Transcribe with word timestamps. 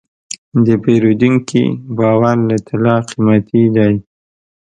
د 0.65 0.67
پیرودونکي 0.83 1.63
باور 1.97 2.37
له 2.49 2.57
طلا 2.67 2.95
قیمتي 3.09 3.63
دی. 3.75 3.93